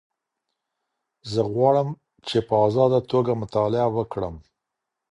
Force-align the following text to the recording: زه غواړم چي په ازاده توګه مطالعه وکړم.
زه 1.31 1.41
غواړم 1.53 1.89
چي 2.27 2.37
په 2.47 2.55
ازاده 2.67 2.99
توګه 3.11 3.31
مطالعه 3.43 3.87
وکړم. 3.97 4.35